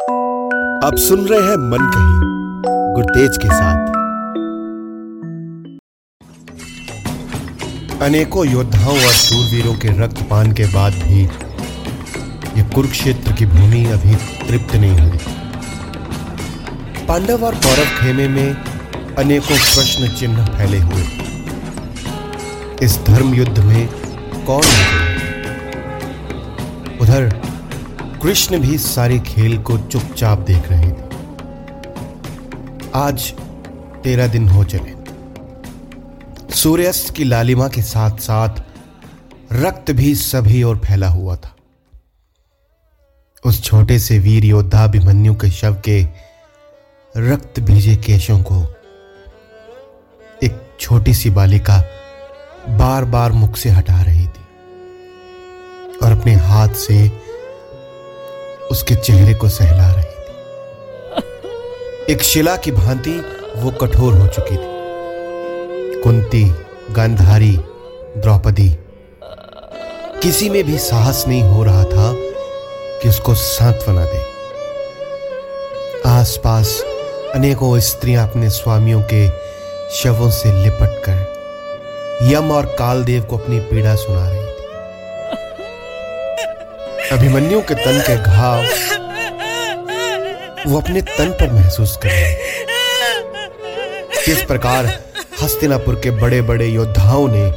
आप 0.00 0.94
सुन 0.98 1.26
रहे 1.26 1.40
हैं 1.40 1.56
मन 1.56 1.90
कही, 1.94 2.14
गुरतेज 2.94 3.36
के 3.36 3.48
साथ। 3.48 3.90
अनेकों 8.02 8.46
योद्धाओं 8.46 8.94
और 8.94 9.12
शूरवीरों 9.12 9.74
के 9.74 9.88
रक्तपान 9.88 10.52
के 10.52 10.64
बाद 10.64 10.92
भी 10.92 11.22
यह 12.60 12.68
कुरुक्षेत्र 12.68 13.32
की 13.32 13.46
भूमि 13.46 13.84
अभी 13.84 14.14
तृप्त 14.48 14.76
नहीं 14.76 14.98
हुई। 14.98 15.18
पांडव 17.06 17.44
और 17.44 17.54
कौरव 17.54 18.00
खेमे 18.00 18.28
में 18.28 18.56
अनेकों 19.18 19.56
प्रश्न 19.56 20.08
चिन्ह 20.08 20.46
फैले 20.46 20.78
हुए। 20.78 21.04
इस 22.82 22.98
धर्म 22.98 23.34
युद्ध 23.34 23.58
में 23.58 23.88
कौन 24.46 24.64
उधर 27.00 27.49
कृष्ण 28.22 28.58
भी 28.58 28.78
सारे 28.78 29.18
खेल 29.18 29.58
को 29.58 29.78
चुपचाप 29.78 30.38
देख 30.38 30.62
रहे 30.68 30.90
थे। 30.90 31.04
आज 32.94 33.32
तेरह 34.04 34.26
दिन 34.26 34.48
हो 34.48 34.64
चले। 34.64 34.94
सूर्यास्त 36.54 37.14
की 37.14 37.24
लालिमा 37.24 37.68
के 37.68 37.82
साथ 37.82 38.10
साथ 38.10 38.62
रक्त 39.52 39.90
भी 39.90 40.14
सभी 40.14 40.62
ओर 40.62 40.78
फैला 40.78 41.08
हुआ 41.08 41.36
था। 41.36 41.56
उस 43.44 43.62
छोटे 43.62 43.98
से 43.98 44.18
वीर 44.18 44.44
योद्धा 44.44 44.84
अभिमन्यु 44.84 45.34
के 45.34 45.50
शव 45.50 45.74
के 45.74 46.06
रक्त 47.16 47.60
भीजे 47.60 47.96
केशों 47.96 48.40
को 48.42 48.62
एक 50.42 50.76
छोटी 50.80 51.14
सी 51.14 51.30
बालिका 51.30 51.84
बार 52.68 53.04
बार 53.04 53.32
मुख 53.32 53.56
से 53.56 53.70
हटा 53.70 54.02
रही 54.02 54.26
थी 54.26 54.44
और 56.02 56.12
अपने 56.12 56.34
हाथ 56.34 56.68
से 56.68 57.19
उसके 58.70 58.94
चेहरे 58.94 59.34
को 59.34 59.48
सहला 59.48 59.90
रही 59.92 60.04
थी। 60.04 60.12
एक 62.12 62.22
शिला 62.22 62.56
की 62.56 62.72
भांति 62.72 63.12
वो 63.56 63.70
कठोर 63.70 64.14
हो 64.14 64.26
चुकी 64.26 64.56
थी। 64.56 66.02
कुंती, 66.02 66.44
गांधारी, 66.90 67.56
द्रौपदी, 68.16 68.68
किसी 70.22 70.50
में 70.50 70.64
भी 70.64 70.78
साहस 70.78 71.24
नहीं 71.28 71.42
हो 71.42 71.64
रहा 71.64 71.84
था 71.84 72.12
कि 73.02 73.08
उसको 73.08 73.34
सांत्वना 73.34 74.04
दे। 74.04 74.22
आसपास 76.06 76.82
अनेकों 77.34 77.78
स्त्रियाँ 77.80 78.28
अपने 78.28 78.50
स्वामियों 78.50 79.02
के 79.02 79.28
शवों 79.94 80.30
से 80.30 80.52
लिपट 80.64 81.02
कर 81.08 81.18
यम 82.22 82.50
और 82.50 82.66
कालदेव 82.66 83.22
को 83.22 83.36
अपनी 83.36 83.60
पीड़ा 83.60 83.94
सुना 83.94 84.28
रही 84.28 84.49
अभिमन्यु 87.12 87.60
के 87.60 87.74
तन 87.74 88.00
के 88.00 88.16
घाव 88.16 88.62
वो 90.66 90.80
अपने 90.80 91.02
तन 91.02 91.30
पर 91.30 91.52
महसूस 91.52 91.96
कर 92.02 92.08
रहे 92.08 92.34
किस 94.24 94.42
प्रकार 94.42 94.86
हस्तिनापुर 95.42 95.94
के 95.94 96.10
बड़े 96.10 96.42
बड़े 96.42 96.66
योद्धाओं 96.66 97.28
ने 97.28 97.50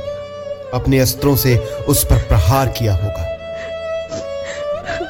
अपने 0.73 0.99
अस्त्रों 0.99 1.35
से 1.35 1.57
उस 1.87 2.03
पर 2.05 2.17
प्रहार 2.17 2.67
किया 2.67 2.93
होगा? 2.93 3.25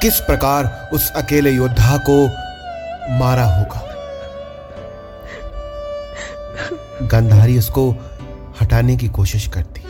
किस 0.01 0.19
प्रकार 0.19 0.89
उस 0.93 1.11
अकेले 1.11 1.51
योद्धा 1.51 1.97
को 2.09 2.25
मारा 3.19 3.45
होगा? 3.45 3.81
गंधारी 7.01 7.57
उसको 7.57 7.89
हटाने 8.61 8.97
की 8.97 9.07
कोशिश 9.07 9.47
करती, 9.47 9.81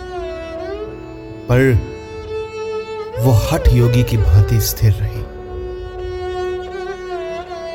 पर 1.49 1.92
वो 3.19 3.31
हठ 3.31 3.67
योगी 3.67 4.03
की 4.03 4.17
भांति 4.17 4.59
स्थिर 4.61 4.93
रही। 4.93 5.21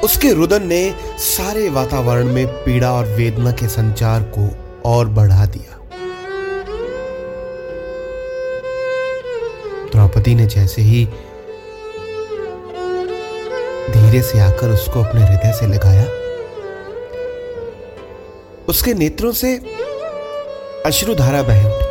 उसके 0.01 0.33
रुदन 0.33 0.67
ने 0.67 0.95
सारे 1.19 1.69
वातावरण 1.69 2.33
में 2.33 2.47
पीड़ा 2.65 2.93
और 2.93 3.07
वेदना 3.07 3.53
के 3.53 3.69
संचार 3.69 4.23
को 4.37 4.49
और 4.85 5.09
बढ़ा 5.09 5.47
दिया। 5.47 5.79
द्रौपदी 9.93 10.35
ने 10.35 10.47
जैसे 10.47 10.83
ही 10.83 11.05
धीरे 13.91 14.23
से 14.23 14.41
आकर 14.41 14.71
उसको 14.71 15.03
अपने 15.03 15.21
हृदय 15.23 15.53
से 15.53 15.67
लगाया, 15.67 16.07
उसके 18.69 18.95
नेत्रों 18.95 19.33
से 19.33 19.57
अश्रुधारा 20.87 21.43
बह 21.43 21.67
उठी 21.67 21.88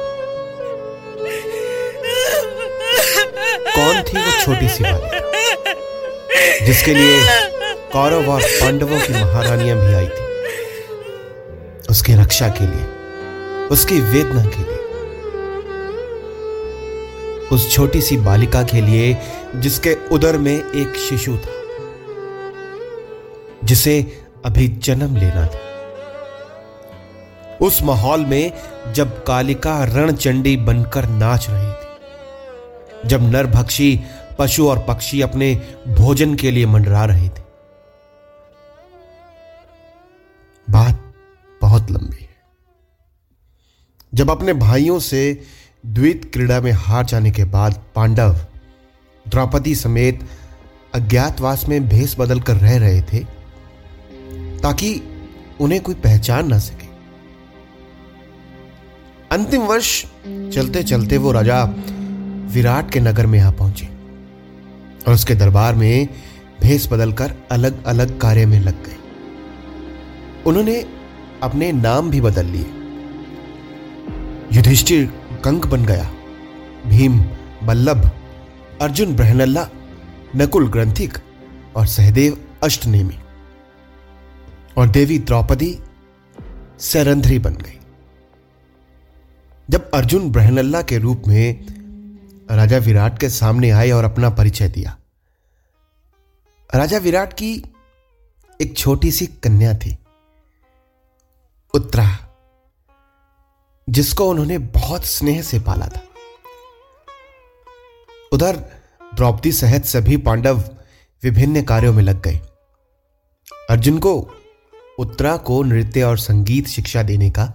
छोटी 4.47 4.67
सी 4.69 4.83
बालिका 4.83 6.65
जिसके 6.65 6.93
लिए 6.93 7.15
कौरव 7.93 8.29
और 8.31 8.41
पांडवों 8.41 8.99
की 8.99 9.13
महारानियाँ 9.13 9.77
भी 9.77 9.93
आई 9.93 10.05
थी। 10.07 10.25
उसकी 11.89 12.13
रक्षा 12.13 12.47
के 12.49 12.65
लिए, 12.65 12.85
उसकी 13.67 13.99
वेदना 14.03 14.43
के 14.45 14.61
लिए, 14.61 14.77
उस 17.51 17.61
छोटी 17.71 18.01
सी 18.01 18.17
बालिका 18.19 18.61
के 18.63 18.81
लिए 18.81 19.17
जिसके 19.55 19.93
उदर 20.11 20.37
में 20.37 20.55
एक 20.55 20.95
शिशु 20.99 21.33
था, 21.37 21.53
जिसे 23.63 23.95
अभी 24.45 24.67
जन्म 24.83 25.11
लेना 25.15 25.45
था। 25.45 25.61
उस 27.61 27.81
माहौल 27.83 28.21
में 28.25 28.51
जब 28.93 29.23
कालिका 29.23 29.83
रणचंडी 29.85 30.55
बनकर 30.57 31.05
नाच 31.15 31.47
रही 31.49 31.71
थी, 31.71 33.09
जब 33.09 33.31
नरभक्षी 33.31 33.99
पशु 34.39 34.69
और 34.69 34.79
पक्षी 34.79 35.21
अपने 35.21 35.53
भोजन 35.87 36.35
के 36.35 36.51
लिए 36.51 36.65
मंडरा 36.65 37.05
रहे 37.05 37.29
थे। 37.29 37.45
बात 40.67 41.13
बहुत 41.61 41.91
लंबी 41.91 42.21
है। 42.21 42.35
जब 44.13 44.31
अपने 44.31 44.53
भाइयों 44.53 44.99
से 44.99 45.41
द्वित 45.85 46.29
क्रीड़ा 46.33 46.61
में 46.61 46.71
हार 46.71 47.05
जाने 47.05 47.31
के 47.31 47.43
बाद 47.43 47.81
पांडव 47.95 48.35
द्रौपदी 49.25 49.75
समेत 49.75 50.27
अज्ञातवास 50.93 51.67
में 51.69 51.87
भेस 51.89 52.15
बदल 52.19 52.39
कर 52.41 52.57
रह 52.57 52.77
रहे 52.77 53.01
थे, 53.01 53.23
ताकि 54.59 55.01
उन्हें 55.61 55.81
कोई 55.81 55.95
पहचान 55.95 56.47
ना 56.47 56.59
सके। 56.59 56.87
अंतिम 59.31 59.61
वर्ष 59.61 60.03
चलते 60.25 60.83
चलते 60.83 61.17
वो 61.17 61.31
राजा 61.31 61.63
विराट 62.53 62.91
के 62.91 62.99
नगर 62.99 63.25
में 63.25 63.39
यहाँ 63.39 63.51
पहुँचे। 63.51 63.96
और 65.07 65.13
उसके 65.13 65.35
दरबार 65.35 65.75
में 65.75 66.07
भेस 66.61 66.87
बदलकर 66.91 67.33
अलग 67.51 67.85
अलग 67.85 68.19
कार्य 68.19 68.45
में 68.45 68.59
लग 68.59 68.83
गए। 68.85 68.95
उन्होंने 70.45 70.85
अपने 71.43 71.71
नाम 71.71 72.09
भी 72.09 72.21
बदल 72.21 72.45
लिए। 72.45 72.65
युधिष्ठिर 74.53 75.05
कंक 75.43 75.67
बन 75.67 75.85
गया। 75.85 76.11
भीम 76.87 77.19
बल्लभ 77.63 78.11
अर्जुन 78.81 79.15
ब्रहनल्ला 79.15 79.67
नकुल, 80.35 80.69
ग्रंथिक 80.69 81.17
और 81.75 81.85
सहदेव 81.85 82.37
अष्टनेमी 82.63 83.17
और 84.77 84.87
देवी 84.87 85.19
द्रौपदी 85.19 85.79
सरंध्री 86.79 87.39
बन 87.39 87.53
गई। 87.53 87.79
जब 89.69 89.91
अर्जुन 89.91 90.31
ब्रहनल्ला 90.31 90.81
के 90.81 90.97
रूप 90.97 91.23
में 91.27 91.65
राजा 92.51 92.77
विराट 92.77 93.19
के 93.19 93.29
सामने 93.29 93.69
आए 93.69 93.89
और 93.91 94.03
अपना 94.03 94.29
परिचय 94.29 94.67
दिया 94.67 94.96
राजा 96.69 96.97
विराट 96.97 97.33
की 97.33 97.51
एक 98.61 98.77
छोटी 98.77 99.11
सी 99.11 99.25
कन्या 99.43 99.73
थी, 99.73 99.95
उत्तरा, 101.73 102.07
जिसको 103.89 104.29
उन्होंने 104.29 104.57
बहुत 104.57 105.05
स्नेह 105.05 105.41
से 105.41 105.59
पाला 105.59 105.87
था। 105.87 106.01
उधर 108.31 108.55
द्रौपदी 109.15 109.51
सहित 109.51 109.85
सभी 109.85 110.17
पांडव 110.17 110.59
विभिन्न 111.23 111.63
कार्यों 111.63 111.93
में 111.93 112.03
लग 112.03 112.21
गए। 112.21 112.41
अर्जुन 113.69 113.99
को 113.99 114.13
उत्तरा 114.99 115.37
को 115.37 115.63
नृत्य 115.63 116.03
और 116.03 116.17
संगीत 116.17 116.67
शिक्षा 116.67 117.03
देने 117.03 117.31
का 117.31 117.51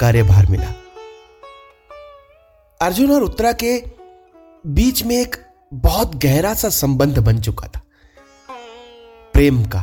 कार्यभार 0.00 0.46
मिला। 0.46 0.72
अर्जुन 2.80 3.12
और 3.12 3.22
उत्तरा 3.22 3.52
के 3.52 3.78
बीच 4.66 5.02
में 5.02 5.16
एक 5.16 5.36
बहुत 5.74 6.14
गहरा 6.16 6.54
सा 6.54 6.68
संबंध 6.68 7.18
बन 7.18 7.40
चुका 7.40 7.68
था। 7.68 7.80
प्रेम 9.34 9.64
का, 9.64 9.80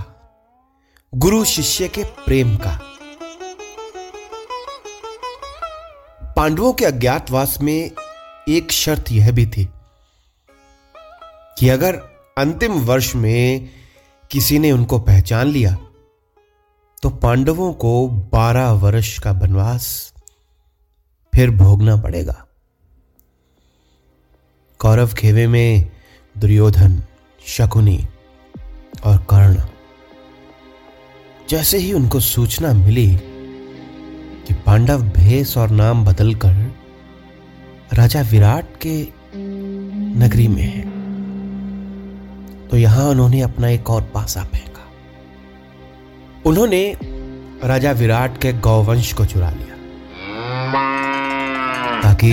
गुरु 1.14 1.44
शिष्य 1.46 1.88
के 1.88 2.04
प्रेम 2.04 2.56
का। 2.58 2.80
पांडवों 6.36 6.74
के 6.74 6.86
अज्ञातवास 6.86 7.58
में 7.62 7.92
एक 8.50 8.72
शर्त 8.72 9.12
यह 9.12 9.32
भी 9.32 9.46
थी 9.46 9.68
कि 11.58 11.70
अगर 11.70 11.96
अंतिम 12.38 12.80
वर्ष 12.82 13.16
में 13.16 13.70
किसी 14.32 14.60
ने 14.60 14.72
उनको 14.72 15.00
पहचान 15.00 15.48
लिया 15.48 15.76
तो 17.04 17.10
पांडवों 17.10 17.74
को 17.74 18.08
बारह 18.08 18.72
वर्ष 18.78 19.18
का 19.20 19.32
वनवास 19.32 20.14
फिर 21.34 21.50
भोगना 21.50 21.96
पड़ेगा। 21.98 22.46
कौरव 24.80 25.14
खेवे 25.14 25.48
में 25.48 25.92
दुर्योधन 26.38 27.02
शकुनी 27.48 28.00
और 29.06 29.18
कर्ण। 29.30 29.62
जैसे 31.50 31.78
ही 31.78 31.92
उनको 31.94 32.20
सूचना 32.20 32.74
मिली 32.74 33.08
कि 34.48 34.54
पांडव 34.66 35.02
भेष 35.12 35.58
और 35.58 35.70
नाम 35.72 36.06
बदलकर 36.06 36.54
राजा 37.94 38.22
विराट 38.22 38.66
के 38.86 38.96
नगरी 40.18 40.48
में 40.48 40.64
है 40.64 40.84
तो 42.68 42.78
यहाँ 42.78 43.06
उन्होंने 43.06 43.42
अपना 43.42 43.68
एक 43.70 43.90
और 43.90 44.02
पासा 44.14 44.44
फेंका। 44.44 44.86
उन्होंने 46.46 46.84
राजा 47.64 47.92
विराट 47.92 48.38
के 48.42 48.54
गौवंश 48.60 49.12
को 49.14 49.26
चुरा 49.26 49.50
लिया, 49.52 49.76
ताकि 52.02 52.32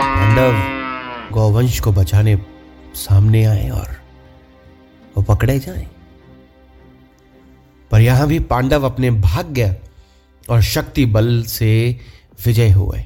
पांडव 0.00 1.34
गौवंश 1.34 1.78
को 1.80 1.92
बचाने 1.92 2.36
सामने 2.96 3.44
आए 3.44 3.68
और 3.70 3.96
वो 5.16 5.22
पकड़े 5.22 5.58
जाएँ। 5.58 5.88
पर 7.90 8.00
यहाँ 8.00 8.26
भी 8.26 8.38
पांडव 8.38 8.84
अपने 8.84 9.10
भाग्य 9.10 9.82
और 10.50 10.62
शक्ति 10.62 11.06
बल 11.06 11.42
से 11.42 12.00
विजय 12.46 12.70
हुए। 12.70 13.04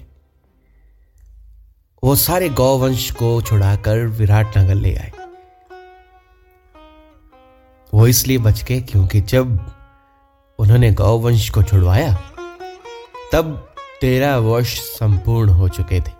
वो 2.04 2.16
सारे 2.16 2.48
गौवंश 2.48 3.10
को 3.10 3.42
छुड़ाकर 3.42 3.98
विराट 3.98 4.58
नगर 4.58 4.74
ले 4.74 4.96
आए। 4.96 5.12
वो 7.94 8.06
इसलिए 8.06 8.38
बच 8.38 8.64
गए 8.64 8.80
क्योंकि 8.80 9.20
जब 9.20 9.72
उन्होंने 10.58 10.92
गौवंश 10.92 11.50
को 11.50 11.62
छुड़वाया, 11.62 12.14
तब 13.32 13.74
तेरह 14.00 14.36
वर्ष 14.36 14.78
संपूर्ण 14.78 15.50
हो 15.50 15.68
चुके 15.68 16.00
थे। 16.00 16.12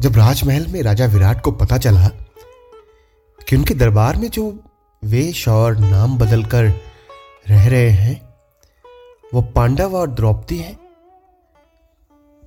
जब 0.00 0.16
राजमहल 0.16 0.66
में 0.66 0.82
राजा 0.82 1.06
विराट 1.06 1.40
को 1.40 1.52
पता 1.52 1.78
चला 1.78 2.10
कि 3.48 3.56
उनके 3.56 3.74
दरबार 3.74 4.16
में 4.16 4.28
जो 4.28 4.44
वेश 5.02 5.46
और 5.48 5.76
नाम 5.76 6.18
बदलकर 6.18 6.64
रह 7.48 7.68
रहे 7.68 7.90
हैं, 7.90 8.16
वो 9.34 9.42
पांडव 9.54 9.96
और 9.96 10.10
द्रौपदी 10.10 10.58
हैं 10.58 10.76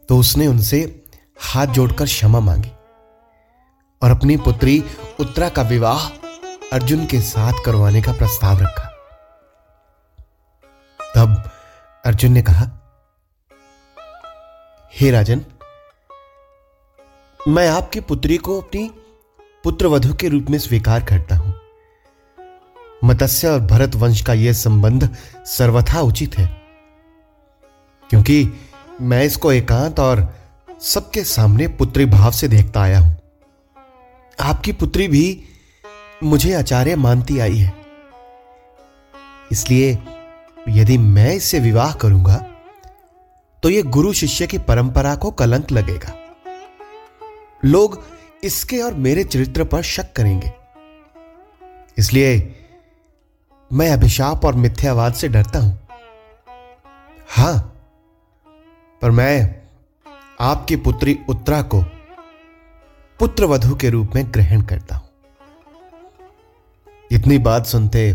तो 0.09 0.17
उसने 0.17 0.47
उनसे 0.47 0.79
हाथ 1.43 1.67
जोड़कर 1.67 2.05
क्षमा 2.05 2.39
मांगी 2.39 2.71
और 4.01 4.11
अपनी 4.11 4.37
पुत्री 4.37 4.83
उत्तरा 5.19 5.49
का 5.49 5.61
विवाह 5.61 6.07
अर्जुन 6.73 7.05
के 7.05 7.19
साथ 7.21 7.63
करवाने 7.65 8.01
का 8.01 8.13
प्रस्ताव 8.13 8.59
रखा। 8.59 8.89
तब 10.99 11.51
अर्जुन 12.05 12.31
ने 12.31 12.41
कहा, 12.41 12.65
हे 14.93 15.11
राजन, 15.11 15.45
मैं 17.39 17.67
आपकी 17.69 17.99
पुत्री 17.99 18.37
को 18.37 18.59
अपनी 18.61 18.89
पुत्र 19.67 19.87
वधु 19.87 20.13
के 20.13 20.27
रूप 20.27 20.49
में 20.49 20.57
स्वीकार 20.59 21.03
करता 21.03 21.35
हूँ। 21.35 21.53
मत्स्य 23.03 23.47
और 23.47 23.59
भरत 23.61 23.95
वंश 23.95 24.21
का 24.21 24.33
यह 24.33 24.53
संबंध 24.53 25.07
सर्वथा 25.47 26.01
उचित 26.01 26.37
है, 26.37 26.45
क्योंकि 28.09 28.53
मैं 29.01 29.23
इसको 29.25 29.51
एकांत 29.51 29.99
और 29.99 30.25
सबके 30.83 31.23
सामने 31.25 31.67
पुत्री 31.75 32.05
भाव 32.05 32.31
से 32.31 32.47
देखता 32.47 32.81
आया 32.81 32.99
हूँ। 32.99 33.15
आपकी 34.39 34.71
पुत्री 34.73 35.07
भी 35.07 35.43
मुझे 36.23 36.53
आचार्य 36.53 36.95
मानती 36.95 37.39
आई 37.39 37.57
है। 37.57 37.73
इसलिए 39.51 39.97
यदि 40.69 40.97
मैं 40.97 41.33
इससे 41.33 41.59
विवाह 41.59 41.93
करूँगा 41.95 42.43
तो 43.63 43.69
यह 43.69 43.91
गुरु 43.91 44.13
शिष्य 44.15 44.47
की 44.47 44.57
परंपरा 44.59 45.15
को 45.15 45.31
कलंक 45.33 45.71
लगेगा। 45.71 46.17
लोग 47.63 48.03
इसके 48.43 48.79
और 48.81 48.93
मेरे 48.93 49.23
चरित्र 49.23 49.63
पर 49.63 49.81
शक 49.81 50.13
करेंगे। 50.13 50.51
इसलिए 51.97 52.35
मैं 53.71 53.89
अभिशाप 53.91 54.45
और 54.45 54.55
मिथ्यावाद 54.55 55.13
से 55.13 55.27
डरता 55.27 55.59
हूँ। 55.59 55.77
हाँ, 57.29 57.57
पर 59.01 59.11
मैं 59.11 59.55
आपकी 60.39 60.75
पुत्री 60.75 61.17
उत्तरा 61.29 61.61
को 61.61 61.81
पुत्र 63.19 63.45
वधु 63.45 63.75
के 63.75 63.89
रूप 63.89 64.15
में 64.15 64.23
ग्रहण 64.33 64.61
करता 64.61 64.95
हूँ। 64.95 65.09
इतनी 67.11 67.37
बात 67.37 67.65
सुनते 67.65 68.11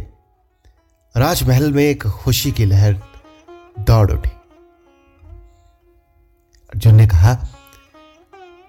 राजमहल 1.15 1.73
में 1.73 1.83
एक 1.85 2.07
खुशी 2.07 2.53
की 2.53 2.65
लहर 2.65 3.01
दौड़ 3.81 4.11
उठी। 4.11 4.31
अर्जुन 6.71 6.95
ने 6.95 7.07
कहा 7.07 7.35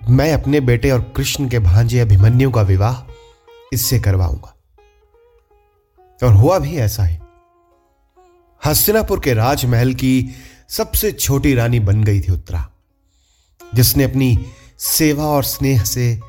मैं 0.09 0.33
अपने 0.33 0.59
बेटे 0.59 0.91
और 0.91 1.01
कृष्ण 1.01 1.49
के 1.49 1.59
भांजे 1.59 1.99
अभिमन्यु 1.99 2.51
का 2.51 2.61
विवाह 2.61 3.11
इससे 3.73 3.99
करवाऊँगा। 3.99 4.57
और 6.23 6.33
हुआ 6.33 6.59
भी 6.59 6.75
ऐसा 6.75 7.03
ही। 7.03 7.17
हस्तिनापुर 8.65 9.19
के 9.19 9.33
राजमहल 9.33 9.93
की 9.93 10.29
सबसे 10.69 11.11
छोटी 11.11 11.53
रानी 11.53 11.79
बन 11.79 12.03
गई 12.03 12.21
थी 12.21 12.31
उत्तरा, 12.31 12.69
जिसने 13.75 14.03
अपनी 14.03 14.45
सेवा 14.79 15.25
और 15.25 15.43
स्नेह 15.43 15.83
से 15.83 16.19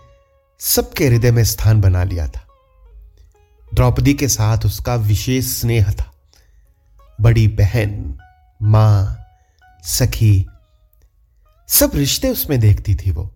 सबके 0.60 1.08
हृदय 1.08 1.30
में 1.30 1.44
स्थान 1.44 1.80
बना 1.80 2.04
लिया 2.04 2.28
था। 2.28 2.46
द्रौपदी 3.74 4.14
के 4.14 4.28
साथ 4.28 4.58
उसका 4.66 4.94
विशेष 4.94 5.44
स्नेह 5.44 5.90
था। 5.90 6.12
बड़ी 7.20 7.48
बहन, 7.48 8.18
माँ, 8.62 9.24
सखी, 9.84 10.46
सब 11.68 11.90
रिश्ते 11.94 12.28
उसमें 12.28 12.60
देखती 12.60 12.94
थी 12.94 13.10
वो। 13.10 13.33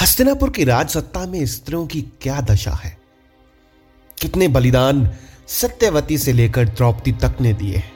हस्तिनापुर 0.00 0.50
की 0.50 0.64
राजसत्ता 0.64 1.26
में 1.26 1.46
स्त्रियों 1.46 1.86
की 1.86 2.02
क्या 2.02 2.40
दशा 2.40 2.70
है? 2.70 2.98
कितने 4.20 4.48
बलिदान 4.48 5.10
सत्यवती 5.48 6.18
से 6.18 6.32
लेकर 6.32 6.68
द्रौपदी 6.68 7.12
तक 7.12 7.36
ने 7.40 7.52
दिए 7.52 7.76
हैं? 7.76 7.92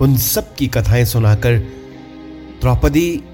उन 0.00 0.16
सब 0.16 0.54
की 0.54 0.66
कथाएँ 0.66 1.04
सुनाकर 1.04 1.58
द्रौपदी 2.60 3.24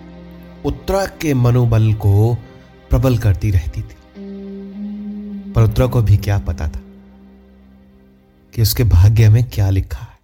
उत्तरा 0.65 1.07
के 1.07 1.35
मनोबल 1.35 1.95
को 1.95 2.35
प्रबल 2.91 3.19
करती 3.19 3.51
रहती 3.51 3.83
थी। 3.83 3.97
पर 5.53 5.63
उत्तरा 5.63 5.87
को 5.87 6.03
भी 6.03 6.17
क्या 6.17 6.39
पता 6.39 6.69
था 6.69 6.81
कि 8.55 8.63
उसके 8.63 8.85
भाग्य 8.85 9.29
में 9.29 9.45
क्या 9.45 9.71
लिखा 9.71 10.07
है। 10.07 10.19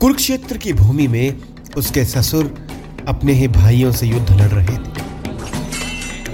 कुरुक्षेत्र 0.00 0.56
की 0.56 0.72
भूमि 0.72 1.08
में 1.08 1.40
उसके 1.76 2.04
ससुर 2.04 2.68
अपने 3.08 3.32
ही 3.32 3.48
भाइयों 3.48 3.92
से 3.92 4.06
युद्ध 4.06 4.32
लड़ 4.32 4.48
रहे 4.48 4.78
थे। 4.78 5.05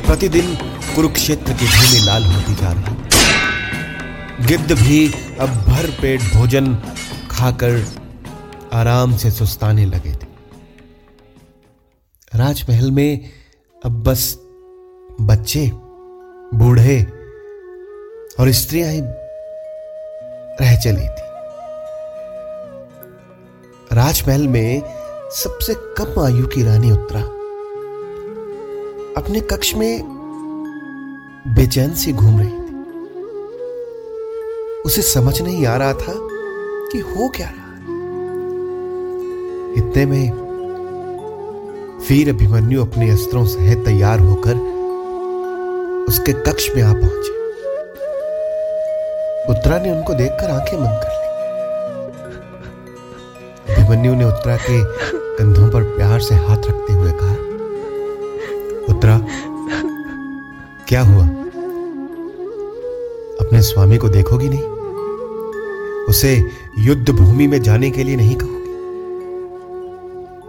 प्रतिदिन 0.07 0.55
कुरुक्षेत्र 0.95 1.53
की 1.53 1.67
भूमि 1.67 2.07
लाल 2.07 2.25
होती 2.25 2.55
जा 2.55 2.73
रही। 2.73 4.47
गिद्ध 4.47 4.73
भी 4.73 5.13
अब 5.41 5.49
भर 5.49 5.91
पेट 5.91 6.21
भोजन 6.21 6.75
खाकर 7.31 7.85
आराम 8.73 9.17
से 9.17 9.31
सुस्ताने 9.31 9.85
लगे 9.85 10.13
थे। 10.13 10.31
राजमहल 12.39 12.91
में 12.91 13.31
अब 13.85 14.03
बस 14.03 14.39
बच्चे, 15.21 15.71
बूढ़े 16.55 17.03
और 18.41 18.53
स्त्रियाँ 18.53 18.91
ही 18.91 19.01
रह 20.61 20.77
चली 20.81 21.09
थी। 21.09 21.31
राजमहल 23.93 24.49
में 24.49 24.83
सबसे 25.35 25.75
कम 25.99 26.21
आयु 26.25 26.47
की 26.47 26.63
रानी 26.63 26.91
उत्तरा। 26.91 27.21
अपने 29.17 29.41
कक्ष 29.41 29.75
में 29.75 30.03
बेचैन 31.49 31.95
सी 31.95 32.13
घूम 32.13 32.39
रही 32.41 32.49
थी। 32.49 32.75
उसे 34.83 35.03
समझ 35.03 35.43
नहीं 35.43 35.67
आ 35.67 35.77
रहा 35.77 35.93
था 35.93 36.15
कि 36.93 36.99
हो 36.99 37.29
क्या 37.29 37.49
रहा 37.49 37.71
इतने 39.79 40.07
में 40.07 40.31
वीर 42.09 42.29
अभिमन्यु 42.29 42.85
अपने 42.87 43.11
अस्त्रों 43.11 43.45
सहित 43.47 43.85
तैयार 43.85 44.21
होकर 44.21 44.57
उसके 46.09 46.33
कक्ष 46.33 46.69
में 46.77 46.83
आ 46.83 46.93
पहुँचे। 46.93 47.33
उत्तरा 49.53 49.79
ने 49.79 49.91
उनको 49.91 50.15
देखकर 50.15 50.51
आँखें 50.51 50.79
बंद 50.81 51.01
कर 51.05 51.11
ली। 51.13 51.27
अभिमन्यु 53.75 54.15
ने 54.15 54.25
उत्तरा 54.25 54.57
के 54.57 54.85
कंधों 55.39 55.71
पर 55.71 55.83
प्यार 55.97 56.21
से 56.21 56.35
हाथ 56.35 56.57
रखते 56.57 56.93
हुए 56.93 57.13
कहा 57.13 57.52
क्या 60.93 61.03
हुआ? 61.03 61.27
अपने 63.41 63.63
स्वामी 63.63 63.97
को 63.97 64.09
देखोगी 64.09 64.49
नहीं? 64.49 64.63
उसे 66.05 66.45
युद्ध 66.79 67.11
भूमि 67.11 67.47
में 67.47 67.63
जाने 67.63 67.91
के 67.91 68.03
लिए 68.03 68.17
नहीं 68.17 68.37
कहोगी? 68.37 68.73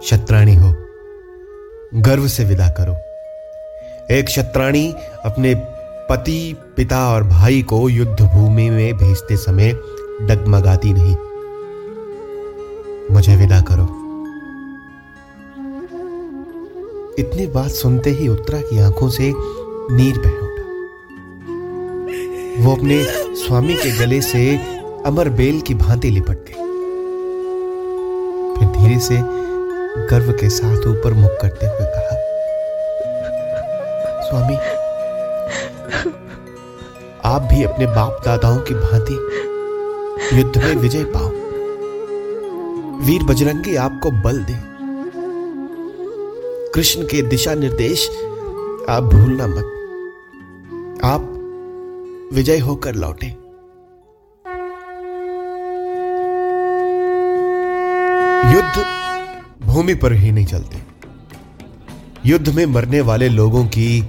शत्राणी 0.06 0.54
हो, 0.54 0.74
गर्व 1.94 2.28
से 2.28 2.44
विदा 2.44 2.68
करो। 2.68 2.96
एक 4.14 4.28
शत्राणी 4.28 4.94
अपने 5.24 5.54
पति, 6.10 6.56
पिता 6.76 7.14
और 7.14 7.22
भाई 7.22 7.62
को 7.62 7.88
युद्ध 7.88 8.22
भूमि 8.22 8.70
में 8.70 8.96
भेजते 8.96 9.36
समय 9.36 9.72
डगमगाती 10.22 10.92
नहीं। 10.92 11.16
मुझे 13.10 13.36
विदा 13.36 13.60
करो। 13.60 13.84
इतनी 17.18 17.46
बात 17.46 17.70
सुनते 17.70 18.10
ही 18.10 18.28
उत्तरा 18.28 18.60
की 18.60 18.78
आँखों 18.78 19.08
से 19.08 19.32
नीर 19.90 20.18
बह 20.18 20.36
उठा। 20.38 20.62
वो 22.64 22.74
अपने 22.76 23.02
स्वामी 23.36 23.74
के 23.74 23.90
गले 23.98 24.20
से 24.22 24.44
अमर 25.06 25.28
बेल 25.28 25.60
की 25.60 25.74
भांति 25.74 26.10
लिपट 26.10 26.38
गई। 26.48 26.62
फिर 28.56 28.68
धीरे 28.68 28.98
से 29.00 29.18
गर्व 30.06 30.32
के 30.32 30.48
साथ 30.50 30.86
ऊपर 30.86 31.12
मुख 31.12 31.32
करते 31.42 31.66
हुए 31.66 31.86
कहा, 31.86 32.16
स्वामी, 34.20 34.56
आप 37.24 37.42
भी 37.42 37.62
अपने 37.64 37.86
बाप 37.86 38.22
दादाओं 38.24 38.58
की 38.60 38.74
भांति 38.74 39.14
युद्ध 40.38 40.56
में 40.58 40.74
विजय 40.74 41.04
पाओ। 41.06 41.30
वीर 43.06 43.22
बजरंगी 43.22 43.76
आपको 43.76 44.10
बल 44.22 44.38
दे। 44.44 44.58
कृष्ण 46.74 47.02
के 47.02 47.22
दिशा 47.22 47.54
निर्देश 47.54 48.08
आप 48.88 49.02
भूलना 49.02 49.46
मत। 49.46 49.70
विजय 52.34 52.58
होकर 52.58 52.94
लौटे। 52.94 53.26
युद्ध 58.52 58.84
भूमि 59.62 59.94
पर 59.94 60.12
ही 60.12 60.32
नहीं 60.32 60.46
चलते। 60.46 60.82
युद्ध 62.26 62.48
में 62.48 62.66
मरने 62.66 63.00
वाले 63.00 63.28
लोगों 63.28 63.66
की 63.66 64.02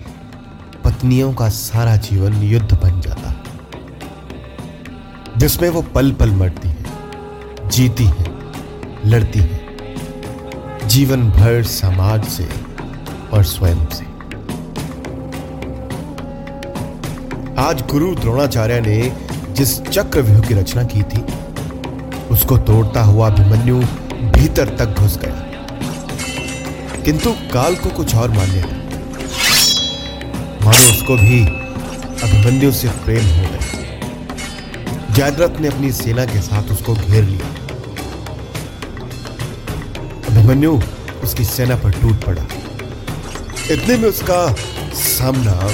पत्नियों 0.83 1.33
का 1.33 1.49
सारा 1.49 1.95
जीवन 1.95 2.33
युद्ध 2.33 2.81
बन 2.81 3.01
जाता। 3.01 3.29
है 3.29 3.43
जिसमें 5.37 5.69
वो 5.69 5.81
पल 5.81 6.11
पल 6.11 6.31
मरती 6.31 6.69
है, 6.69 6.85
जीती 7.69 8.05
है, 8.05 8.25
लड़ती 9.05 9.39
है। 9.39 9.65
जीवन 10.87 11.31
भर 11.31 11.63
समाज 11.63 12.25
से 12.25 12.49
और 13.33 13.43
स्वयं 13.43 13.85
से। 13.85 14.04
आज 17.65 17.81
गुरु 17.81 18.15
द्रोणाचार्य 18.15 18.79
ने 18.81 19.13
जिस 19.53 19.81
चक्रव्यूह 19.81 20.41
की 20.41 20.53
रचना 20.53 20.83
की 20.83 21.03
थी, 21.03 21.21
उसको 22.31 22.57
तोड़ता 22.57 23.03
हुआ 23.03 23.31
अभिमन्यु 23.31 23.79
भीतर 24.13 24.69
तक 24.69 24.85
घुस 24.85 25.17
गया। 25.17 25.45
किंतु 27.01 27.31
काल 27.53 27.75
को 27.75 27.89
कुछ 27.89 28.15
और 28.15 28.31
मान 28.31 28.49
लिया 28.49 28.65
मानो 30.65 30.91
उसको 30.91 31.15
भी 31.15 31.45
अभिमन्यु 32.23 32.71
से 32.71 32.87
प्रेम 32.87 33.25
हो 33.25 33.47
गया। 33.51 33.89
जयद्रथ 35.13 35.59
ने 35.59 35.67
अपनी 35.67 35.91
सेना 35.91 36.25
के 36.25 36.41
साथ 36.41 36.63
उसको 36.63 36.93
घेर 36.93 37.23
लिया। 37.23 37.47
अभिमन्यु 40.29 40.81
उसकी 41.23 41.43
सेना 41.43 41.75
पर 41.75 41.91
टूट 41.91 42.23
पड़ा। 42.23 42.45
इतने 43.71 43.97
में 43.97 44.09
उसका 44.09 44.55
सामना 44.93 45.69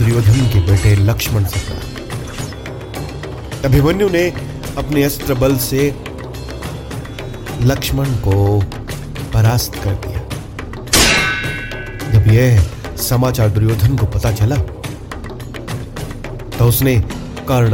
दुर्योधन 0.00 0.46
के 0.52 0.60
बेटे 0.66 0.94
लक्ष्मण 0.96 1.44
से 1.44 1.60
पड़ा 1.60 1.84
अभिमन्यु 3.64 4.08
ने 4.08 4.22
अपने 4.78 5.02
अस्त्र 5.02 5.34
बल 5.34 5.56
से 5.58 5.82
लक्ष्मण 7.62 8.12
को 8.26 8.36
परास्त 9.34 9.74
कर 9.84 9.94
दिया। 10.04 10.20
जब 12.12 12.28
यह 12.28 12.62
समाचार 13.00 13.48
दुर्योधन 13.48 13.96
को 13.96 14.06
पता 14.06 14.30
चला 14.32 14.56
तो 16.56 16.62
उसने 16.64 16.94
कर्ण, 17.48 17.72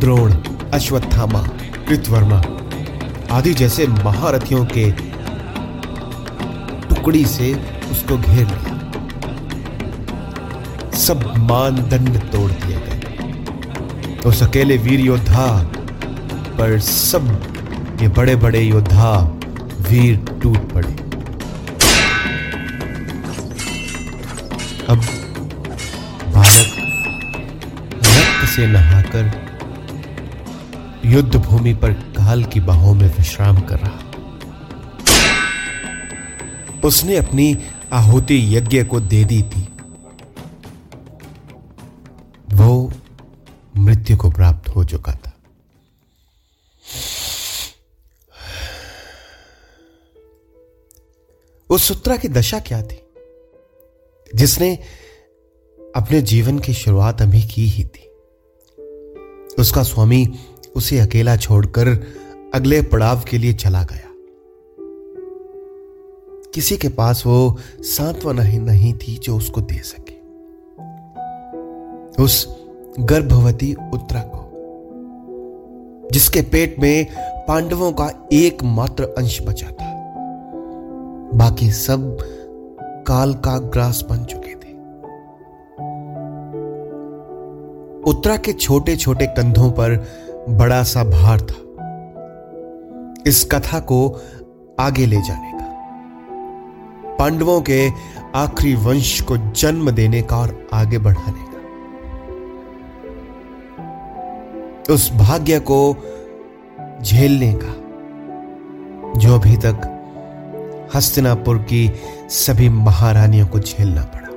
द्रोण, 0.00 0.28
अश्वत्थामा, 0.74 1.42
कृतवर्मा 1.88 2.40
आदि 3.36 3.52
जैसे 3.54 3.86
महारथियों 3.86 4.64
के 4.72 4.86
टुकड़ी 6.88 7.24
से 7.26 7.48
उसको 7.92 8.14
घेर 8.18 8.46
लिया। 8.46 8.65
सब 11.06 11.22
मानदंड 11.38 12.16
तोड़ 12.30 12.50
दिए 12.50 12.76
गए। 12.76 13.00
उस 14.26 14.42
अकेले 14.42 14.76
वीर 14.76 15.00
योद्धा 15.00 15.46
पर 16.58 16.78
सब 16.80 17.26
ये 18.02 18.08
बड़े 18.08 18.34
बड़े 18.36 18.60
योद्धा 18.60 19.10
वीर 19.80 20.16
टूट 20.42 20.72
पड़े। 20.72 20.94
अब 24.88 24.98
बालक 26.34 26.70
रक्त 28.04 28.48
से 28.48 28.66
नहाकर 28.66 29.30
युद्ध 31.04 31.36
भूमि 31.36 31.74
पर 31.74 31.92
काल 32.16 32.44
की 32.44 32.60
बाहों 32.60 32.94
में 32.94 33.08
विश्राम 33.08 33.60
कर 33.60 33.78
रहा। 33.78 34.00
उसने 36.84 37.16
अपनी 37.16 37.46
आहुति 37.92 38.36
यज्ञ 38.56 38.82
को 38.84 39.00
दे 39.00 39.24
दी 39.24 39.42
थी। 39.42 39.55
को 44.26 44.32
प्राप्त 44.32 44.68
हो 44.68 44.84
चुका 44.84 45.12
था। 45.12 45.32
उस 51.70 51.82
सूत्रा 51.82 52.16
की 52.16 52.28
दशा 52.28 52.60
क्या 52.60 52.82
थी? 52.82 53.08
जिसने 54.34 54.78
अपने 55.96 56.22
जीवन 56.22 56.58
की 56.58 56.74
शुरुआत 56.74 57.22
अभी 57.22 57.42
की 57.42 57.66
ही 57.66 57.84
थी। 57.84 58.08
उसका 59.58 59.82
स्वामी 59.82 60.26
उसे 60.76 60.98
अकेला 60.98 61.36
छोड़कर 61.36 61.88
अगले 62.54 62.82
पड़ाव 62.82 63.20
के 63.20 63.38
लिए 63.38 63.52
चला 63.52 63.82
गया। 63.82 64.10
किसी 66.54 66.76
के 66.76 66.88
पास 66.88 67.26
वो 67.26 67.58
सांत्वना 67.78 68.42
ही 68.42 68.58
नहीं 68.58 68.94
थी 68.94 69.18
जो 69.18 69.36
उसको 69.36 69.60
दे 69.60 69.78
सके। 69.78 70.16
उस 72.22 72.65
गर्भवती 73.00 73.76
उत्तरा 73.94 74.20
को, 74.20 74.50
जिसके 76.12 76.40
पेट 76.40 76.76
में 76.78 77.06
पांडवों 77.48 77.92
का 77.92 78.28
एकमात्र 78.32 79.04
अंश 79.04 79.42
बचा 79.42 79.66
था। 79.66 79.94
बाकी 81.34 81.70
सब 81.70 82.18
काल 82.80 83.34
का 83.34 83.58
ग्रास 83.58 84.04
बन 84.10 84.24
चुके 84.24 84.50
थे। 84.50 84.72
उत्तरा 88.02 88.36
के 88.36 88.52
छोटे 88.52 88.96
छोटे 88.96 89.26
कंधों 89.26 89.70
पर 89.70 90.06
बड़ा 90.48 90.82
सा 90.82 91.04
भार 91.04 91.40
था। 91.40 91.62
इस 93.26 93.48
कथा 93.52 93.80
को 93.80 94.20
आगे 94.80 95.06
ले 95.06 95.16
जाने 95.16 95.52
का। 95.52 95.64
पांडवों 97.18 97.60
के 97.60 97.88
आखिरी 98.34 98.74
वंश 98.74 99.20
को 99.20 99.36
जन्म 99.36 99.90
देने 99.90 100.22
का 100.22 100.36
और 100.36 100.66
आगे 100.74 100.98
बढ़ाने 100.98 101.45
उस 104.90 105.12
भाग्य 105.12 105.58
को 105.60 105.96
झेलने 107.02 107.52
का, 107.62 107.72
जो 109.20 109.34
अभी 109.34 109.56
तक 109.56 109.92
हस्तिनापुर 110.94 111.58
की 111.58 111.90
सभी 112.28 112.68
महारानियों 112.68 113.46
को 113.46 113.60
झेलना 113.60 114.02
पड़ा। 114.02 114.28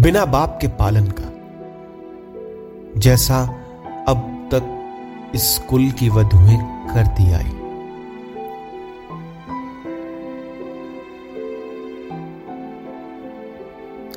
बिना 0.00 0.24
बाप 0.24 0.58
के 0.60 0.68
पालन 0.68 1.06
का, 1.20 1.30
जैसा 3.00 3.42
अब 4.08 4.48
तक 4.54 5.32
इस 5.34 5.58
कुल 5.58 5.90
की 5.90 6.08
वधुएँ 6.08 6.58
करती 6.94 7.32
आई। 7.32 7.52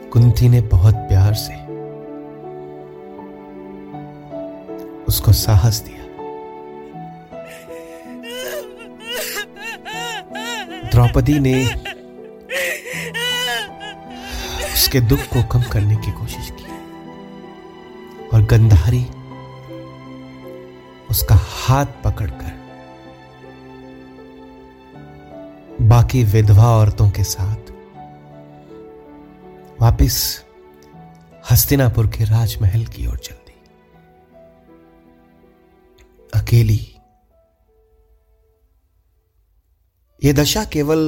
कुंती 0.09 0.49
ने 0.49 0.61
बहुत 0.61 0.95
प्यार 0.95 1.33
से 1.33 1.70
उसको 5.07 5.33
साहस 5.33 5.79
दिया। 5.79 5.99
द्रौपदी 10.91 11.39
ने 11.39 11.55
उसके 14.73 14.99
दुख 15.01 15.19
को 15.19 15.43
कम 15.43 15.61
करने 15.63 15.95
की 15.95 16.11
कोशिश 16.11 16.51
की 16.51 16.69
और 18.33 18.43
गंधारी 18.43 19.03
उसका 21.09 21.35
हाथ 21.35 21.85
पकड़कर 22.03 22.59
बाकी 25.81 26.23
विधवा 26.23 26.69
औरतों 26.77 27.09
के 27.09 27.23
साथ 27.23 27.71
वापिस 29.81 30.17
हस्तिनापुर 31.51 32.07
के 32.07 32.23
राजमहल 32.23 32.85
की 32.85 33.07
ओर 33.07 33.17
चल। 33.17 33.40
अकेली। 36.51 36.79
यह 40.23 40.33
दशा 40.33 40.63
केवल 40.63 40.99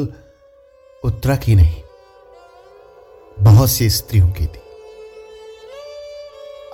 उत्तरा 1.03 1.35
की 1.35 1.55
नहीं, 1.55 1.81
बहुत 3.39 3.69
सी 3.69 3.89
स्त्रियों 3.89 4.27
की 4.31 4.45
थी। 4.45 4.61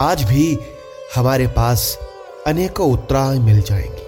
आज 0.01 0.23
भी 0.23 0.43
हमारे 1.15 1.47
पास 1.47 1.97
अनेकों 2.47 2.91
उत्तराएँ 2.93 3.39
मिल 3.39 3.61
जाएँगी। 3.61 4.05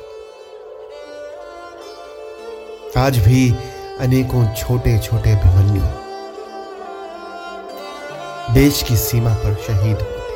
आज 2.98 3.18
भी 3.18 3.42
अनेकों 4.00 4.44
छोटे 4.56 5.00
छोटे 5.00 5.36
भिमन्यु 5.36 5.88
देश 8.54 8.84
की 8.84 8.98
सीमा 8.98 9.34
पर 9.34 9.56
शहीद 9.56 9.98
होते 10.02 10.30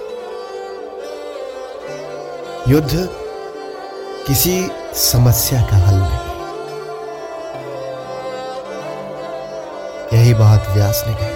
युद्ध 2.72 3.25
किसी 4.28 4.72
समस्या 4.94 5.62
का 5.62 5.78
हल 5.78 5.96
नहीं। 5.96 6.20
यही 10.14 10.34
बात 10.34 10.70
व्यास 10.70 11.04
ने 11.08 11.14
कही। 11.14 11.36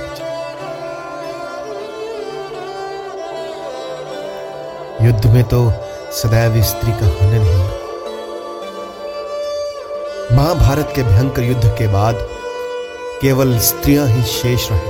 युद्ध 5.08 5.26
में 5.26 5.44
तो 5.44 5.72
सदैव 6.12 6.62
स्त्री 6.64 6.92
का 6.92 7.06
हनन 7.06 7.44
ही। 7.44 7.62
महाभारत 10.36 10.94
के 10.96 11.04
भयंकर 11.04 11.44
युद्ध 11.44 11.68
के 11.78 11.88
बाद 11.88 12.16
केवल 13.22 13.60
स्त्रियाँ 13.60 14.08
ही 14.08 14.24
शेष 14.24 14.72
रह 14.72 14.84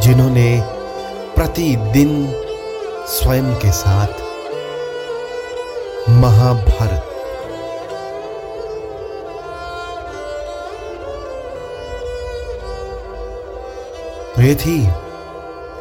जिन्होंने 0.00 0.62
प्रतिदिन 1.34 2.12
स्वयं 3.08 3.54
के 3.54 3.72
साथ 3.72 4.31
महाभारत। 6.08 7.08
तो 14.36 14.42
ये 14.42 14.54
थी 14.54 14.88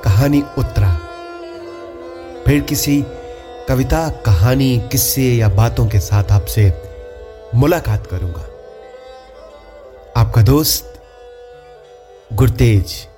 कहानी 0.04 0.44
उत्तरा। 0.58 1.00
फिर 2.46 2.62
किसी 2.62 3.06
कविता, 3.70 4.10
कहानी, 4.10 4.90
किस्से 4.92 5.22
या 5.22 5.50
बातों 5.50 5.88
के 5.88 6.00
साथ 6.00 6.32
आपसे 6.32 6.82
मुलाकात 7.56 8.08
करूँगा। 8.08 8.48
आपका 10.22 10.42
दोस्त 10.42 11.02
गुरतेज। 12.34 13.11